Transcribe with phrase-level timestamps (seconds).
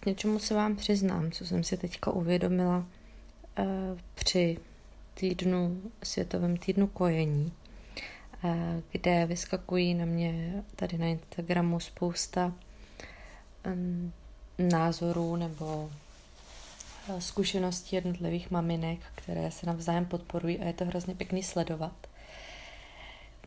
[0.00, 3.64] k něčemu se vám přiznám, co jsem si teďka uvědomila uh,
[4.14, 4.58] při
[5.14, 7.52] týdnu, světovém týdnu kojení,
[8.44, 8.50] uh,
[8.92, 12.52] kde vyskakují na mě tady na Instagramu spousta
[13.66, 14.12] um,
[14.58, 15.90] názorů nebo
[17.18, 22.09] zkušeností jednotlivých maminek, které se navzájem podporují a je to hrozně pěkný sledovat.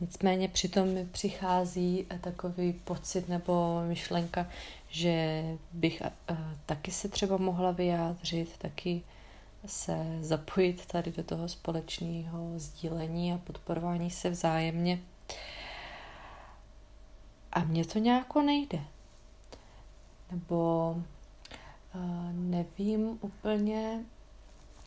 [0.00, 4.48] Nicméně přitom mi přichází takový pocit nebo myšlenka,
[4.88, 6.02] že bych
[6.66, 9.02] taky se třeba mohla vyjádřit, taky
[9.66, 15.00] se zapojit tady do toho společného sdílení a podporování se vzájemně.
[17.52, 18.80] A mně to nějako nejde.
[20.30, 20.96] Nebo
[22.32, 24.04] nevím úplně,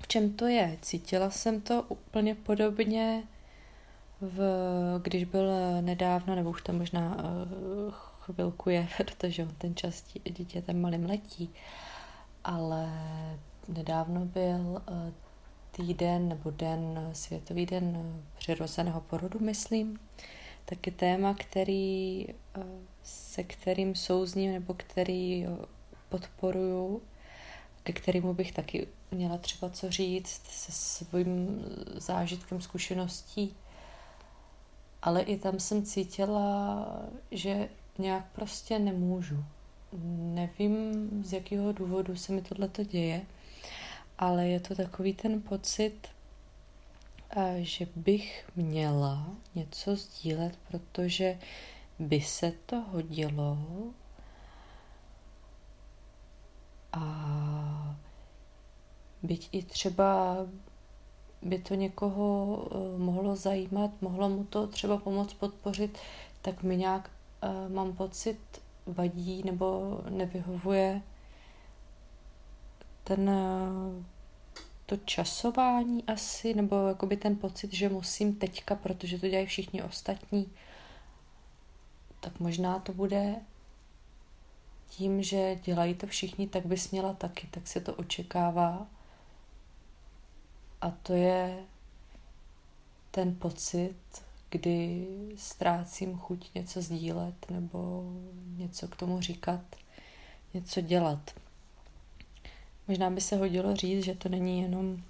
[0.00, 0.78] v čem to je.
[0.82, 3.22] Cítila jsem to úplně podobně,
[4.20, 4.38] v,
[5.02, 5.48] když byl
[5.80, 10.04] nedávno, nebo už to možná uh, chvilku je, protože ten čas
[10.66, 11.50] ten malým letí,
[12.44, 12.88] ale
[13.68, 15.12] nedávno byl uh,
[15.70, 19.98] týden nebo den, světový den přirozeného porodu, myslím.
[20.64, 22.26] Taky téma, který,
[23.02, 25.46] se kterým souzním nebo který
[26.08, 27.02] podporuju,
[27.82, 31.64] ke kterému bych taky měla třeba co říct se svým
[31.96, 33.56] zážitkem, zkušeností.
[35.04, 36.86] Ale i tam jsem cítila,
[37.30, 39.44] že nějak prostě nemůžu.
[40.16, 43.22] Nevím, z jakého důvodu se mi tohleto děje,
[44.18, 46.08] ale je to takový ten pocit,
[47.56, 51.38] že bych měla něco sdílet, protože
[51.98, 53.58] by se to hodilo,
[56.92, 57.96] a
[59.22, 60.36] byť i třeba
[61.44, 65.98] by to někoho uh, mohlo zajímat, mohlo mu to třeba pomoct podpořit,
[66.42, 67.10] tak mi nějak
[67.42, 68.38] uh, mám pocit
[68.86, 71.02] vadí nebo nevyhovuje
[73.04, 74.04] ten uh,
[74.86, 80.52] to časování asi, nebo jakoby ten pocit, že musím teďka, protože to dělají všichni ostatní,
[82.20, 83.36] tak možná to bude
[84.88, 88.86] tím, že dělají to všichni, tak bys měla taky, tak se to očekává.
[90.84, 91.64] A to je
[93.10, 93.96] ten pocit,
[94.50, 95.06] kdy
[95.36, 98.12] ztrácím chuť něco sdílet nebo
[98.56, 99.60] něco k tomu říkat,
[100.54, 101.30] něco dělat.
[102.88, 105.02] Možná by se hodilo říct, že to není jenom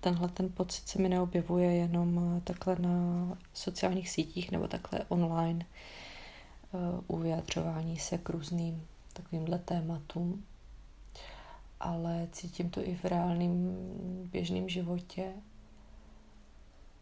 [0.00, 5.66] tenhle ten pocit se mi neobjevuje jenom takhle na sociálních sítích nebo takhle online,
[6.76, 10.44] Eh, u vyjadřování se k různým takovýmhle tématům,
[11.80, 13.76] ale cítím to i v reálném
[14.30, 15.32] běžném životě,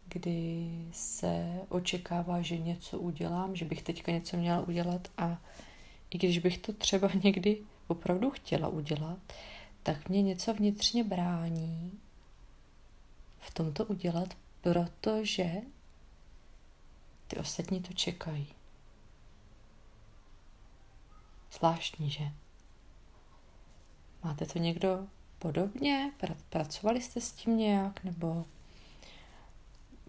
[0.07, 5.41] kdy se očekává, že něco udělám, že bych teďka něco měla udělat a
[6.09, 9.19] i když bych to třeba někdy opravdu chtěla udělat,
[9.83, 11.99] tak mě něco vnitřně brání
[13.39, 15.51] v tomto udělat, protože
[17.27, 18.47] ty ostatní to čekají.
[21.51, 22.31] Zvláštní, že?
[24.25, 25.07] Máte to někdo
[25.39, 26.11] podobně?
[26.49, 28.03] Pracovali jste s tím nějak?
[28.03, 28.45] Nebo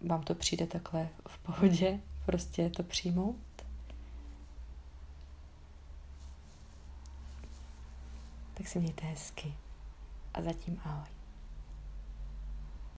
[0.02, 2.00] vám to přijde takhle v pohodě?
[2.26, 3.36] Prostě to přijmout?
[8.54, 9.54] Tak si mějte hezky.
[10.34, 11.15] A zatím ahoj.